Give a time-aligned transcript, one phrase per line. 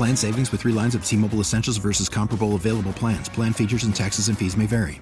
[0.00, 3.28] Plan savings with three lines of T Mobile Essentials versus comparable available plans.
[3.28, 4.98] Plan features and taxes and fees may vary.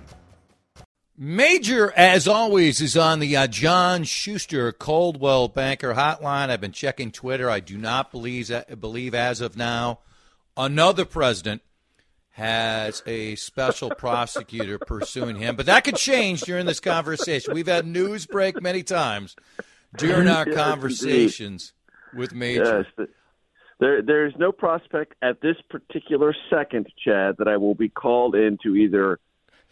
[1.16, 6.50] Major, as always, is on the uh, John Schuster Coldwell Banker Hotline.
[6.50, 7.48] I've been checking Twitter.
[7.48, 10.00] I do not believe, believe as of now,
[10.56, 11.62] another president
[12.30, 15.54] has a special prosecutor pursuing him.
[15.54, 17.54] But that could change during this conversation.
[17.54, 19.36] We've had news break many times
[19.96, 21.72] during our yes, conversations
[22.12, 22.18] indeed.
[22.18, 22.86] with Major.
[22.98, 23.08] Yes,
[23.80, 28.34] there, there is no prospect at this particular second, Chad, that I will be called
[28.34, 29.18] in to either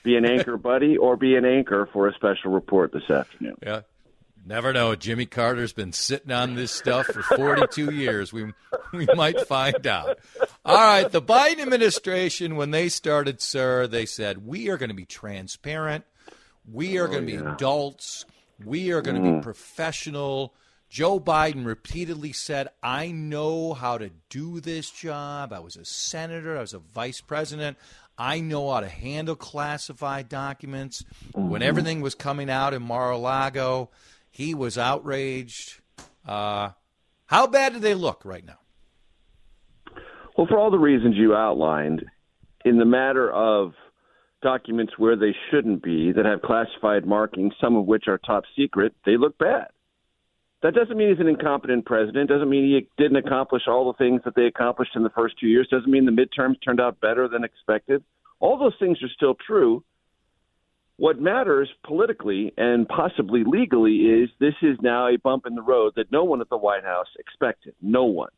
[0.02, 3.56] be an anchor buddy or be an anchor for a special report this afternoon.
[3.62, 3.80] Yeah.
[4.48, 4.94] Never know.
[4.94, 8.32] Jimmy Carter's been sitting on this stuff for 42 years.
[8.32, 8.52] We
[8.92, 10.20] we might find out.
[10.64, 14.94] All right, the Biden administration when they started, sir, they said we are going to
[14.94, 16.04] be transparent.
[16.70, 17.54] We are Oh, going to be yeah.
[17.54, 18.24] adults.
[18.64, 19.38] We are going to Mm.
[19.38, 20.54] be professional.
[20.96, 25.52] Joe Biden repeatedly said, I know how to do this job.
[25.52, 27.76] I was a senator, I was a vice president.
[28.16, 31.04] I know how to handle classified documents.
[31.34, 31.66] When Mhm.
[31.66, 33.90] everything was coming out in Mar a Lago,
[34.30, 35.82] he was outraged.
[36.26, 36.70] Uh,
[37.26, 38.60] how bad do they look right now?
[40.38, 42.06] Well, for all the reasons you outlined,
[42.64, 43.74] in the matter of
[44.40, 48.94] documents where they shouldn't be that have classified markings, some of which are top secret,
[49.04, 49.68] they look bad.
[50.66, 52.28] That doesn't mean he's an incompetent president.
[52.28, 55.46] Doesn't mean he didn't accomplish all the things that they accomplished in the first two
[55.46, 55.68] years.
[55.70, 58.02] Doesn't mean the midterms turned out better than expected.
[58.40, 59.84] All those things are still true.
[60.96, 65.92] What matters politically and possibly legally is this is now a bump in the road
[65.94, 67.76] that no one at the White House expected.
[67.80, 68.32] No one.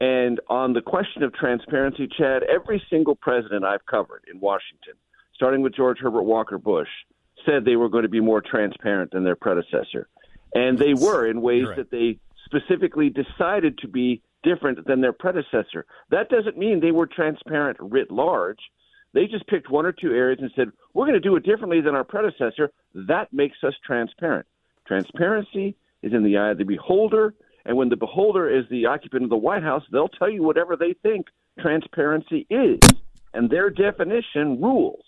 [0.00, 4.94] And on the question of transparency, Chad, every single president I've covered in Washington,
[5.36, 6.88] starting with George Herbert Walker Bush,
[7.46, 10.08] said they were going to be more transparent than their predecessor.
[10.54, 11.76] And they were in ways right.
[11.76, 15.86] that they specifically decided to be different than their predecessor.
[16.10, 18.58] That doesn't mean they were transparent writ large.
[19.14, 21.80] They just picked one or two areas and said, we're going to do it differently
[21.80, 22.70] than our predecessor.
[22.94, 24.46] That makes us transparent.
[24.86, 27.34] Transparency is in the eye of the beholder.
[27.64, 30.76] And when the beholder is the occupant of the White House, they'll tell you whatever
[30.76, 31.26] they think
[31.60, 32.80] transparency is.
[33.32, 35.04] And their definition rules.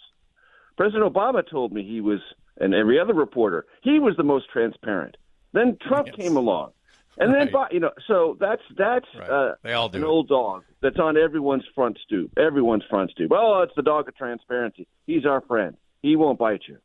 [0.77, 2.21] President Obama told me he was,
[2.59, 5.17] and every other reporter, he was the most transparent.
[5.55, 6.73] Then Trump came along.
[7.17, 10.07] And then, you know, so that's that's uh, They all do an it.
[10.07, 12.37] old dog that's on everyone's front stoop.
[12.37, 13.31] Everyone's front stoop.
[13.33, 14.89] Oh, it's the dog of transparency.
[15.07, 15.77] He's our friend.
[16.03, 16.79] He won't bite you.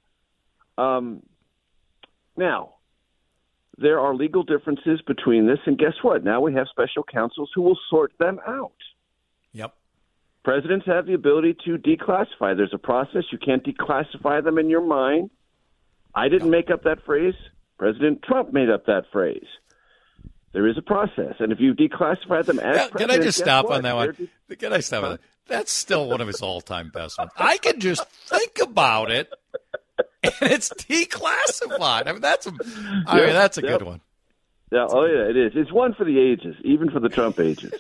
[0.81, 1.24] Um,
[2.38, 2.75] now,
[3.80, 6.24] there are legal differences between this, and guess what?
[6.24, 8.72] Now we have special counsels who will sort them out.
[9.53, 9.74] Yep.
[10.44, 12.56] Presidents have the ability to declassify.
[12.56, 13.24] There's a process.
[13.31, 15.31] You can't declassify them in your mind.
[16.13, 17.34] I didn't make up that phrase.
[17.80, 19.48] President Trump made up that phrase.
[20.52, 23.78] There is a process, and if you declassify them as Can I just stop what?
[23.78, 24.30] on that one?
[24.58, 25.20] Can I stop on that?
[25.48, 27.32] That's still one of his all-time best ones.
[27.38, 29.34] I can just think about it,
[30.24, 32.08] and it's declassified.
[32.08, 32.52] I mean, that's a,
[33.08, 33.80] I mean, that's a yep.
[33.80, 34.02] good one.
[34.72, 35.54] Yeah, oh yeah, it is.
[35.56, 37.74] It's one for the ages, even for the Trump ages.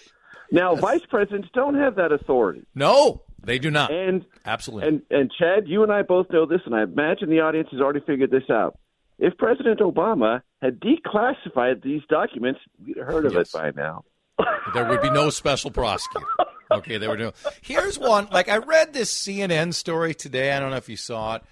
[0.51, 2.65] Now, vice presidents don't have that authority.
[2.73, 3.91] No, they do not.
[3.93, 4.87] And absolutely.
[4.87, 7.81] And and Chad, you and I both know this, and I imagine the audience has
[7.81, 8.79] already figured this out.
[9.19, 13.53] If President Obama had declassified these documents, we'd have heard of Yes.
[13.53, 14.05] it by now.
[14.73, 16.25] There would be no special prosecutor.
[16.71, 17.33] Okay, there were no.
[17.61, 18.27] Here's one.
[18.31, 20.51] Like I read this CNN story today.
[20.51, 21.43] I don't know if you saw it.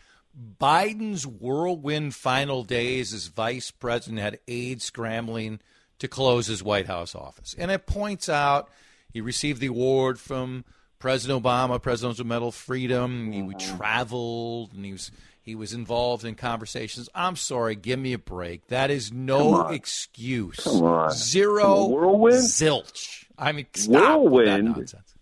[0.62, 5.60] Biden's whirlwind final days as vice president had aides scrambling
[5.98, 8.70] to close his White House office, and it points out
[9.12, 10.64] he received the award from
[11.00, 13.32] President Obama, Presidential Medal of Freedom.
[13.32, 13.76] He mm-hmm.
[13.76, 15.12] traveled and he was
[15.48, 17.08] he was involved in conversations.
[17.16, 18.68] I'm sorry, give me a break.
[18.68, 20.58] That is no excuse.
[20.58, 21.12] Come on.
[21.12, 22.44] Zero whirlwind?
[22.44, 23.24] zilch.
[23.38, 24.76] I mean, stop with that Whirlwind?
[24.76, 25.16] nonsense.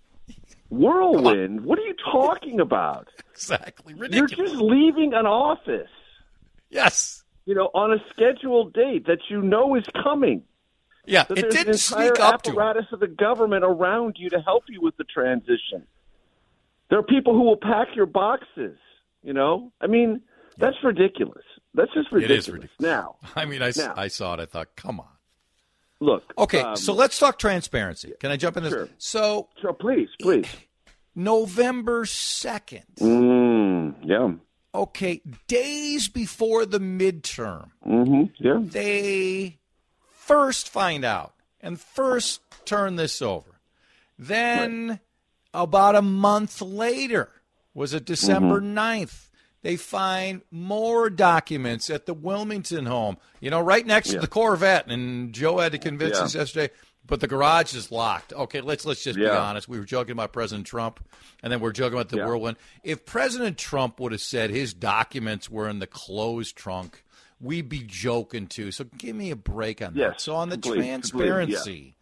[0.69, 1.61] Whirlwind?
[1.63, 3.07] What are you talking about?
[3.35, 3.93] Exactly.
[3.93, 4.31] Ridiculous.
[4.31, 5.89] You're just leaving an office,
[6.69, 7.21] yes.
[7.45, 10.41] you know, on a scheduled date that you know is coming.
[11.05, 11.77] Yeah, That it didn't an entire
[12.15, 15.85] sneak up to apparatus of the government around you to help you with the transition.
[16.89, 18.77] There are people who will pack your boxes.
[19.25, 20.21] You know, I mean,
[20.57, 21.43] that's ridiculous.
[21.73, 22.47] That's just ridiculous.
[22.47, 22.79] is ridiculous.
[22.79, 23.93] Now, I mean, I, Now.
[23.97, 24.39] I saw it.
[24.39, 25.07] I thought, come on.
[25.99, 26.23] look.
[26.37, 28.13] Okay, um, so let's talk transparency.
[28.19, 28.71] Can I jump in this?
[28.73, 28.87] Sure.
[28.99, 30.45] So so please, please.
[31.15, 32.83] November second.
[32.99, 34.31] Mm, yeah.
[34.73, 38.59] Okay, days before the midterm, Mm-hmm, Yeah.
[38.61, 39.57] they
[40.11, 43.61] first find out and first turn this over.
[44.19, 44.99] Then,
[45.53, 47.29] about a month later,
[47.75, 48.77] was it December Mm-hmm.
[48.77, 49.29] 9th?
[49.61, 54.87] They find more documents at the Wilmington home, you know, right next to the Corvette.
[54.91, 56.23] And Joe had to convince Yeah.
[56.25, 56.71] us yesterday,
[57.03, 58.31] but the garage is locked.
[58.31, 59.67] Okay, let's let's just be honest.
[59.67, 61.03] We were joking about President Trump,
[61.41, 62.25] and then we're joking about the Yeah.
[62.27, 62.57] whirlwind.
[62.83, 67.03] If President Trump would have said his documents were in the closed trunk,
[67.41, 68.71] we'd be joking too.
[68.71, 70.21] So give me a break on that.
[70.21, 70.91] So on the complete- complete, yeah.
[70.97, 71.95] transparency,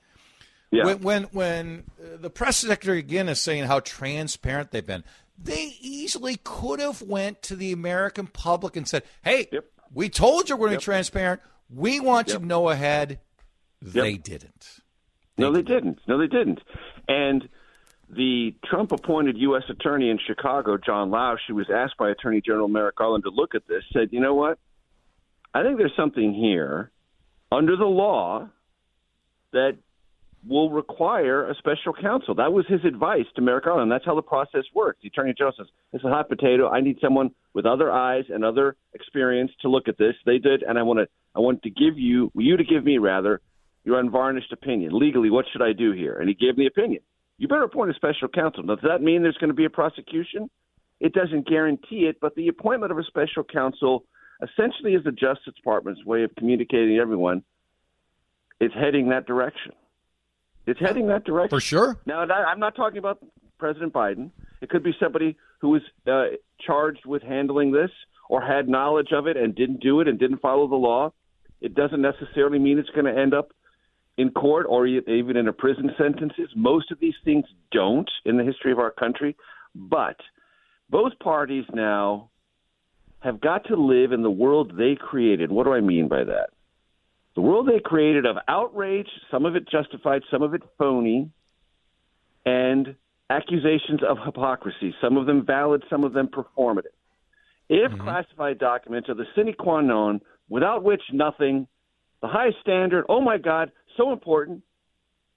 [0.70, 0.84] Yeah.
[0.86, 5.04] when when when uh, the press secretary again is saying how transparent they've been,
[5.38, 9.66] they easily could have went to the American public and said, "Hey, Yep.
[9.94, 11.42] we told you we're going to be transparent.
[11.70, 13.20] We want you to know ahead."
[13.82, 14.80] They didn't.
[15.38, 16.00] No, they didn't.
[16.08, 16.60] No, they didn't.
[17.08, 17.50] And
[18.10, 19.64] the Trump appointed U.S.
[19.70, 23.56] Attorney in Chicago, John Lausch, who was asked by Attorney General Merrick Garland to look
[23.56, 24.60] at this, said, you know what?
[25.54, 26.92] I think there's something here
[27.52, 28.50] under the law
[29.52, 29.78] that
[30.48, 32.36] will require a special counsel.
[32.36, 33.92] That was his advice to Merrick Garland.
[33.92, 35.00] That's how the process works.
[35.02, 36.70] The Attorney General says, it's a hot potato.
[36.70, 40.16] I need someone with other eyes and other experience to look at this.
[40.26, 42.98] They did, and I want to I want to give you you to give me
[42.98, 43.42] rather
[43.84, 44.98] your unvarnished opinion.
[44.98, 46.18] Legally, what should I do here?
[46.18, 47.02] And he gave me opinion.
[47.38, 48.64] You better appoint a special counsel.
[48.64, 50.50] Now, does that mean there's going to be a prosecution?
[51.00, 54.06] It doesn't guarantee it, but the appointment of a special counsel
[54.42, 57.44] essentially is the Justice Department's way of communicating to everyone
[58.60, 59.74] it's heading that direction.
[60.66, 61.50] It's heading that direction.
[61.50, 62.00] For sure.
[62.06, 63.20] Now, I'm not talking about
[63.58, 64.32] President Biden.
[64.62, 67.92] It could be somebody who was uh, charged with handling this
[68.30, 71.12] or had knowledge of it and didn't do it and didn't follow the law.
[71.62, 73.52] It doesn't necessarily mean it's going to end up
[74.18, 76.50] in court or even in a prison sentences.
[76.56, 79.36] Most of these things don't in the history of our country.
[79.76, 80.18] But
[80.90, 82.30] both parties now
[83.20, 85.52] have got to live in the world they created.
[85.52, 86.50] What do I mean by that?
[87.36, 91.32] The world they created of outrage, some of it justified, some of it phony,
[92.46, 92.96] and
[93.30, 96.94] accusations of hypocrisy, some of them valid, some of them performative.
[97.70, 98.02] If mm-hmm.
[98.02, 101.68] classified documents are the sine qua non, without which nothing,
[102.22, 104.62] the highest standard, oh my God, so important,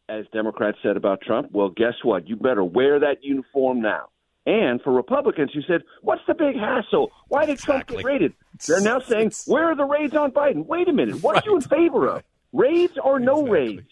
[0.09, 2.29] as Democrats said about Trump, well, guess what?
[2.29, 4.09] You better wear that uniform now.
[4.47, 7.11] And for Republicans who said, what's the big hassle?
[7.29, 8.33] Why did Trump get raided?
[8.67, 10.65] They're now saying, where are the raids on Biden?
[10.67, 11.21] Wait a minute.
[11.23, 12.23] What are you in favor of?
[12.53, 13.51] Raids or no Exactly.
[13.51, 13.89] raids?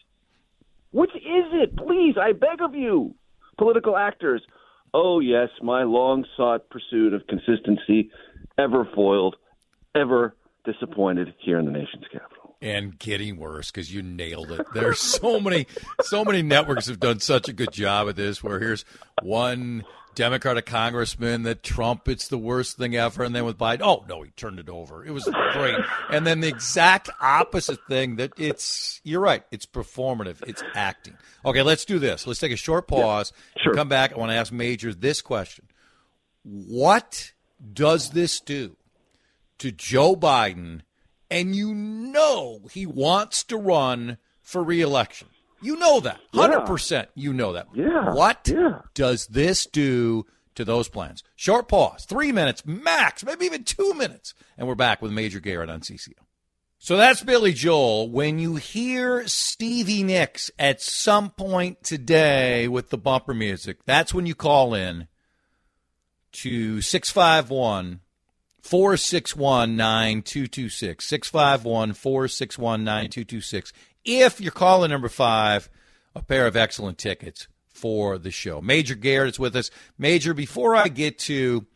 [0.93, 1.77] Which is it?
[1.77, 3.17] Please, I beg of you,
[3.59, 4.43] political actors.
[4.95, 8.13] Oh, yes, my long sought pursuit of consistency,
[8.57, 9.35] ever foiled,
[9.97, 12.34] ever disappointed here in the nation's capital.
[12.65, 14.67] And getting worse because you nailed it.
[14.73, 15.67] There's so many,
[16.03, 18.43] so many networks have done such a good job at this.
[18.43, 18.85] Where here's
[19.23, 19.85] one
[20.15, 24.23] Democratic congressman that Trump, it's the worst thing ever, and then with Biden, oh no,
[24.23, 25.05] he turned it over.
[25.05, 25.77] It was great.
[26.11, 29.01] And then the exact opposite thing that it's.
[29.05, 29.45] You're right.
[29.51, 30.43] It's performative.
[30.49, 31.19] It's acting.
[31.45, 32.27] Okay, let's do this.
[32.27, 33.33] Let's take a short pause.
[33.63, 33.75] sure.
[33.75, 34.13] Come back.
[34.15, 35.67] I want to ask Major this question:
[36.43, 37.33] What
[37.73, 38.77] does this do?
[39.59, 40.83] to Joe Biden,
[41.31, 45.29] and you know he wants to run for reelection.
[45.63, 46.21] You know that.
[46.35, 47.69] 100% you know that.
[47.75, 48.81] Yeah, What yeah.
[48.93, 50.27] does this do
[50.57, 51.23] to those plans?
[51.37, 54.35] Short pause, three minutes max, maybe even two minutes.
[54.59, 56.13] And we're back with Major Garrett on CCO.
[56.79, 58.11] So that's Billy Joel.
[58.11, 64.27] When you hear Stevie Nicks at some point today with the bumper music, that's when
[64.27, 65.09] you call in
[66.33, 68.01] to 651
[68.65, 71.05] 461 9226.
[71.05, 73.73] 651 461 9226.
[74.05, 75.69] If you're calling number five,
[76.15, 78.61] a pair of excellent tickets for the show.
[78.63, 79.71] Major Garrett is with us.
[79.99, 81.67] Major, before I get to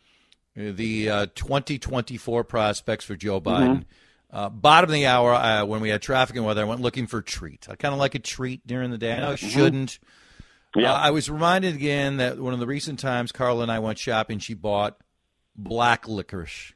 [0.54, 3.85] the uh, 2024 prospects for Joe Biden,
[4.30, 7.07] uh, bottom of the hour, uh, when we had traffic and weather, I went looking
[7.07, 7.66] for a treat.
[7.68, 9.12] I kind of like a treat during the day.
[9.12, 9.99] I know I shouldn't.
[10.75, 10.92] Yeah.
[10.92, 13.99] Uh, I was reminded again that one of the recent times Carla and I went
[13.99, 14.99] shopping, she bought
[15.57, 16.73] black licorice,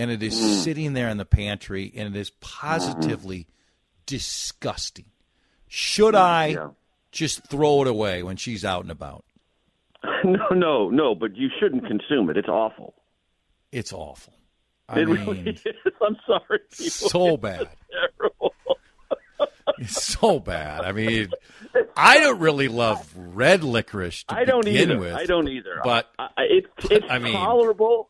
[0.00, 0.62] and it is mm.
[0.64, 2.40] sitting there in the pantry, and it is mm-hmm.
[2.40, 3.46] positively
[4.06, 5.04] disgusting.
[5.68, 6.70] Should mm, I Yeah.
[7.12, 9.24] just throw it away when she's out and about?
[10.22, 11.14] No, no, no.
[11.14, 12.36] But you shouldn't consume it.
[12.36, 12.94] It's awful.
[13.72, 14.34] It's awful.
[14.88, 15.62] I it mean, really is.
[16.02, 16.60] I'm sorry.
[16.70, 17.08] People.
[17.08, 17.62] so bad.
[17.62, 17.76] It's
[18.18, 18.54] terrible.
[19.78, 20.82] It's so bad.
[20.82, 21.28] I mean,
[21.96, 24.98] I don't really love red licorice to I don't either.
[24.98, 25.14] with.
[25.14, 25.80] I don't either.
[25.82, 28.09] But I, I- it's it's I mean- tolerable.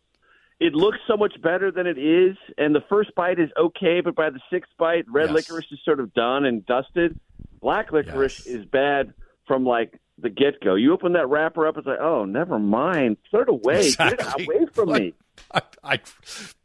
[0.61, 4.15] It looks so much better than it is, and the first bite is okay, but
[4.15, 5.49] by the sixth bite, red Yes.
[5.49, 7.19] licorice is sort of done and dusted.
[7.63, 8.57] Black licorice Yes.
[8.57, 9.15] is bad
[9.47, 10.75] from like the get go.
[10.75, 13.17] You open that wrapper up, it's like, oh, never mind.
[13.31, 13.87] Throw it away.
[13.87, 14.45] Exactly.
[14.45, 15.15] Get it away from What- me.
[15.55, 16.01] I, I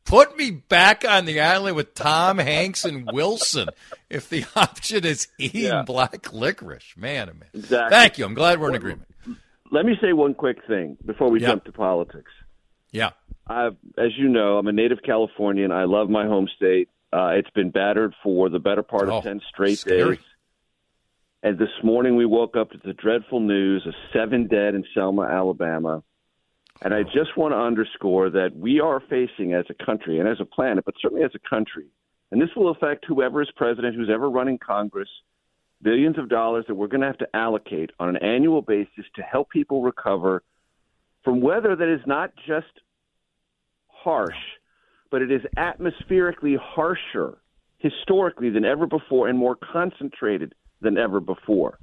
[0.03, 3.69] put me back on the island with Tom Hanks and Wilson
[4.09, 5.83] if the option is eating Yeah.
[5.83, 6.95] black licorice.
[6.97, 7.49] Man, oh man.
[7.53, 7.89] Exactly.
[7.97, 8.25] Thank you.
[8.25, 9.07] I'm glad we're in agreement.
[9.71, 11.47] Let me say one quick thing before we Yeah.
[11.51, 12.31] jump to politics.
[12.91, 13.11] Yeah.
[13.47, 15.71] I've, as you know, I'm a native Californian.
[15.71, 16.89] I love my home state.
[17.13, 20.15] Uh, it's been battered for the better part Oh, of 10 straight scary.
[20.17, 20.25] days.
[21.43, 25.23] And this morning we woke up to the dreadful news of seven dead in Selma,
[25.23, 26.03] Alabama.
[26.81, 30.37] And I just want to underscore that we are facing as a country and as
[30.41, 31.85] a planet, but certainly as a country,
[32.31, 35.07] and this will affect whoever is president, who's ever running Congress,
[35.81, 39.21] billions of dollars that we're going to have to allocate on an annual basis to
[39.21, 40.41] help people recover
[41.23, 42.67] from weather that is not just
[44.05, 44.37] harsh,
[45.09, 47.39] but it is atmospherically harsher
[47.79, 51.79] historically than ever before and more concentrated than ever before.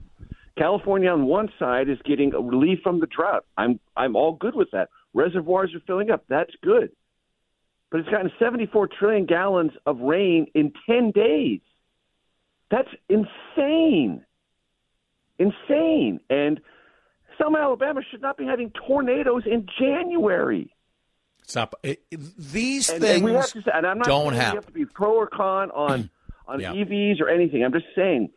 [0.56, 3.44] California on one side is getting relief from the drought.
[3.58, 4.88] I'm I'm all good with that.
[5.14, 6.24] Reservoirs are filling up.
[6.28, 6.90] That's good.
[7.90, 11.60] But it's gotten 74 trillion gallons of rain in 10 days.
[12.70, 14.24] That's insane.
[15.38, 16.20] Insane.
[16.30, 16.60] And
[17.36, 20.72] Selma, Alabama should not be having tornadoes in January.
[21.42, 24.52] It's not, it, these And, things and we have to and I'm not don't happen.
[24.52, 26.10] we have to be pro or con on
[26.48, 26.72] on Yeah.
[26.72, 27.64] EVs or anything.
[27.64, 28.30] I'm just saying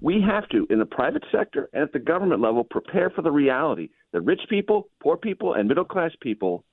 [0.00, 3.30] we have to, in the private sector and at the government level, prepare for the
[3.32, 6.64] reality that rich people, poor people, and middle class people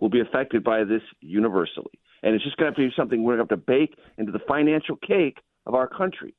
[0.00, 1.98] will be affected by this universally.
[2.22, 3.96] And it's just going to have to be something we're going to have to bake
[4.16, 6.34] into the financial cake of our country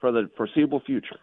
[0.00, 1.16] for the foreseeable future.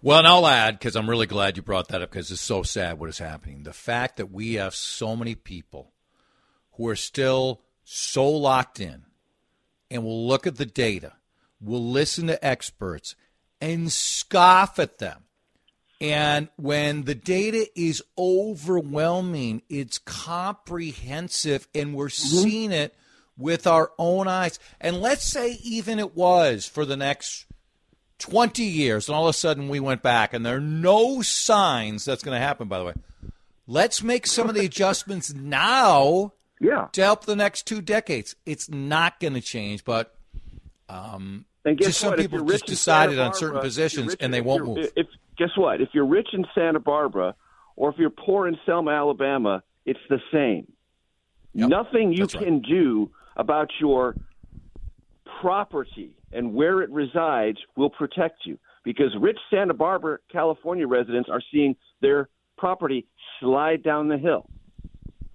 [0.00, 2.62] Well, and I'll add because I'm really glad you brought that up because it's so
[2.62, 3.64] sad what is happening.
[3.64, 5.92] The fact that we have so many people
[6.72, 9.04] who are still so locked in
[9.90, 11.14] and will look at the data,
[11.60, 13.16] will listen to experts,
[13.60, 15.24] and scoff at them.
[16.00, 22.36] And when the data is overwhelming, it's comprehensive, and we're mm-hmm.
[22.36, 22.94] seeing it
[23.36, 24.60] with our own eyes.
[24.80, 27.46] And let's say even it was for the next
[28.18, 32.04] 20 years, and all of a sudden we went back, and there are no signs
[32.04, 32.94] that's going to happen, by the way.
[33.66, 36.88] Let's make some of the adjustments now Yeah.
[36.92, 38.34] to help the next two decades.
[38.46, 40.14] It's not going to change, but
[40.88, 42.18] um, guess Just some what?
[42.18, 44.90] People just decided Santa on certain Barbara, positions rich- and they won't move.
[44.96, 45.06] If
[45.36, 45.80] guess what?
[45.80, 47.34] If you're rich in Santa Barbara,
[47.76, 50.66] or if you're poor in Selma, Alabama, it's the same.
[51.54, 52.44] Yep, Nothing you that's right.
[52.44, 54.16] can do about your
[55.40, 61.42] property and where it resides will protect you because rich Santa Barbara, California residents are
[61.52, 63.06] seeing their property
[63.40, 64.48] slide down the hill.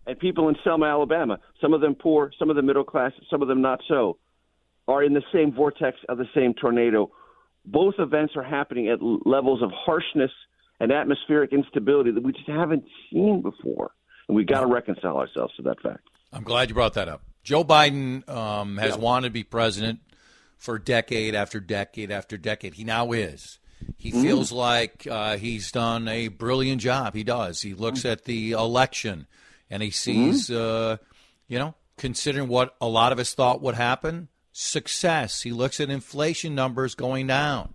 [0.06, 3.42] And people in Selma, Alabama, some of them poor, some of them middle class, some
[3.42, 4.18] of them not so,
[4.88, 7.10] are in the same vortex of the same tornado.
[7.66, 10.32] Both events are happening at levels of harshness
[10.80, 13.92] and atmospheric instability that we just haven't seen before.
[14.28, 16.02] And we've got to reconcile ourselves to that fact.
[16.34, 17.22] I'm glad you brought that up.
[17.44, 20.00] Joe Biden um, has wanted to be president
[20.64, 22.74] for decade after decade after decade.
[22.76, 23.60] He now is.
[23.98, 27.14] He feels like uh, he's done a brilliant job.
[27.16, 27.60] He does.
[27.62, 29.28] He looks at the election
[29.70, 30.96] and he sees, uh,
[31.50, 35.42] you know, considering what a lot of us thought would happen, success.
[35.42, 37.74] He looks at inflation numbers going down.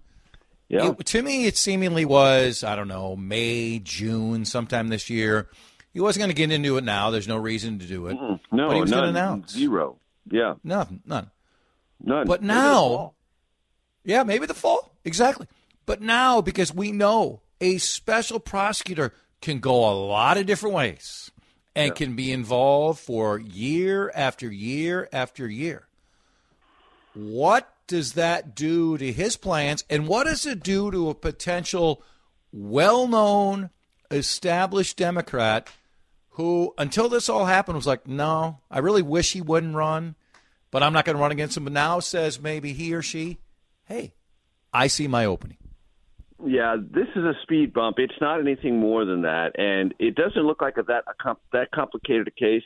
[0.70, 0.92] Yeah.
[0.98, 5.50] It- to me, it seemingly was, I don't know, May, June, sometime this year.
[5.92, 7.10] He wasn't going to get into it now.
[7.10, 8.14] There's no reason to do it.
[8.14, 9.52] no, but he was going to announce.
[9.52, 9.98] zero.
[10.30, 11.30] Yeah, Nothing, none.
[12.00, 12.26] None.
[12.26, 13.14] But now-
[14.04, 14.94] Yeah, maybe the fall.
[15.04, 15.46] Exactly.
[15.84, 21.30] But now, because we know a special prosecutor can go a lot of different ways
[21.76, 25.88] and can be involved for year after year after year.
[27.14, 29.84] What does that do to his plans?
[29.88, 32.02] And what does it do to a potential
[32.52, 33.70] well known,
[34.10, 35.68] established Democrat
[36.30, 40.14] who, until this all happened, was like, no, I really wish he wouldn't run,
[40.70, 41.64] but I'm not going to run against him.
[41.64, 43.38] But now says maybe he or she,
[43.84, 44.14] hey,
[44.72, 45.56] I see my opening.
[46.44, 47.98] Yeah, this is a speed bump.
[47.98, 51.38] It's not anything more than that, and it doesn't look like a, that a com-
[51.52, 52.62] that complicated a case.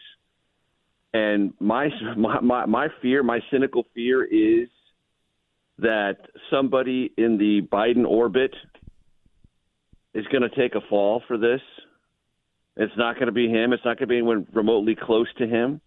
[1.14, 4.68] And my, my my my fear, my cynical fear, is
[5.78, 6.16] that
[6.50, 8.54] somebody in the Biden orbit
[10.14, 11.61] is going to take a fall for this,
[12.76, 13.73] It's not going to be him.
[13.73, 15.80] It's not going to be anyone remotely close to him.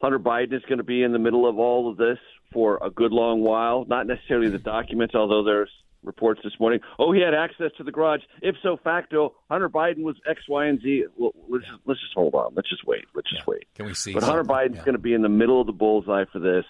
[0.00, 2.18] Hunter Biden is going to be in the middle of all of this
[2.52, 3.84] for a good long while.
[3.86, 5.70] Not necessarily the documents, although there's
[6.02, 6.80] reports this morning.
[6.98, 8.20] Oh, he had access to the garage.
[8.42, 11.04] Ipso facto, Hunter Biden was X, Y, and Z.
[11.18, 12.52] Well, let's just, let's just hold on.
[12.54, 13.04] Let's just wait.
[13.14, 13.52] Let's just Yeah.
[13.52, 13.64] wait.
[13.74, 14.14] Can we see?
[14.14, 14.56] But Hunter something?
[14.70, 14.84] Biden's Yeah.
[14.84, 16.64] going to be in the middle of the bullseye for this.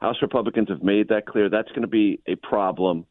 [0.00, 1.48] House Republicans have made that clear.
[1.48, 3.06] That's going to be a problem,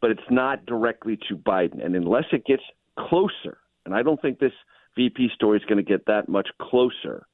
[0.00, 1.84] but it's not directly to Biden.
[1.84, 2.62] And unless it gets
[2.98, 4.52] closer, and I don't think this
[4.96, 7.26] VP story is going to get that much closer,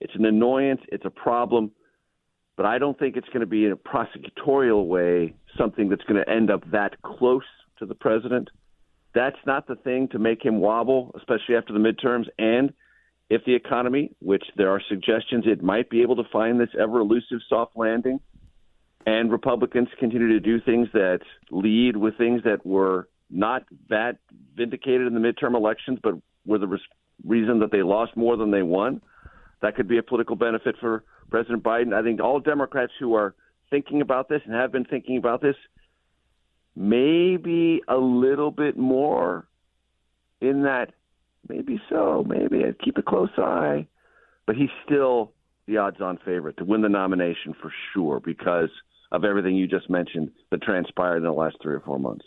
[0.00, 1.72] it's an annoyance, it's a problem,
[2.56, 6.22] but I don't think it's going to be in a prosecutorial way something that's going
[6.22, 7.44] to end up that close
[7.78, 8.48] to the president.
[9.14, 12.26] That's not the thing to make him wobble, especially after the midterms.
[12.38, 12.72] And
[13.30, 16.98] if the economy, which there are suggestions it might be able to find this ever
[17.00, 18.20] elusive soft landing,
[19.06, 24.18] and Republicans continue to do things that lead with things that were not that
[24.56, 26.14] vindicated in the midterm elections, but
[26.44, 26.78] were the
[27.24, 29.00] reason that they lost more than they won,
[29.62, 31.92] that could be a political benefit for President Biden.
[31.94, 33.34] I think all Democrats who are
[33.70, 35.56] thinking about this and have been thinking about this,
[36.76, 39.46] maybe a little bit more
[40.40, 40.92] in that,
[41.48, 43.86] maybe so, maybe I'd keep a close eye,
[44.46, 45.32] but he's still
[45.66, 48.70] the odds-on favorite to win the nomination for sure because
[49.12, 52.24] of everything you just mentioned that transpired in the last three or four months.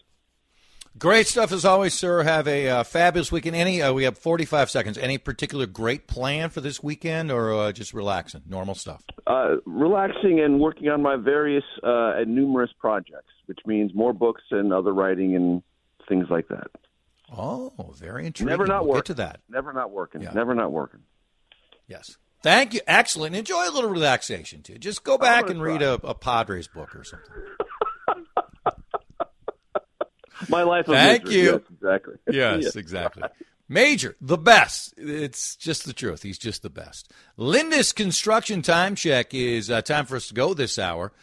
[0.98, 2.22] Great stuff as always, sir.
[2.24, 3.56] Have a uh, fabulous weekend.
[3.56, 3.82] Any?
[3.82, 4.98] Uh, we have forty-five seconds.
[4.98, 9.02] Any particular great plan for this weekend, or uh, just relaxing, normal stuff?
[9.26, 14.42] Uh, relaxing and working on my various uh, and numerous projects, which means more books
[14.52, 15.64] and other writing and
[16.10, 16.68] things like that.
[17.36, 18.50] Oh, very interesting.
[18.50, 19.00] Never not we'll working.
[19.00, 19.40] Get to that.
[19.50, 20.22] Never not working.
[20.22, 20.34] Yeah.
[20.34, 21.00] Never not working.
[21.88, 22.18] Yes.
[22.44, 22.82] Thank you.
[22.86, 23.36] Excellent.
[23.36, 24.78] Enjoy a little relaxation too.
[24.78, 27.30] Just go back and read a, a Padres book or something.
[30.50, 31.42] My life of Thank misery.
[31.42, 31.52] you.
[31.52, 32.14] Yes, exactly.
[32.32, 33.24] Yes, exactly.
[33.70, 34.94] Major, the best.
[34.98, 36.24] It's just the truth.
[36.24, 37.12] He's just the best.
[37.38, 41.14] Lindus Construction Time Check is uh, time for us to go this hour.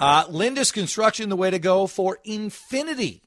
[0.00, 3.22] Uh, Lindus Construction, the way to go for Infinity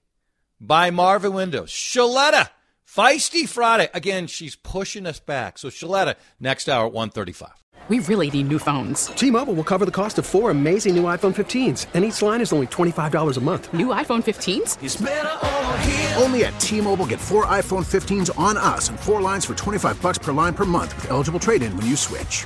[0.60, 1.70] by Marvin Windows.
[1.70, 2.50] Shaletta,
[2.94, 3.88] Feisty Friday.
[3.94, 5.58] Again, she's pushing us back.
[5.58, 7.50] So Shaletta, next hour at 135.
[7.88, 9.06] We really need new phones.
[9.06, 12.52] T-Mobile will cover the cost of four amazing new iPhone 15s, and each line is
[12.52, 13.74] only $25 a month.
[13.74, 16.22] New iPhone 15s?
[16.22, 20.18] Only at T-Mobile get four iPhone 15s on us and four lines for 25 bucks
[20.18, 22.46] per line per month with eligible trade-in when you switch.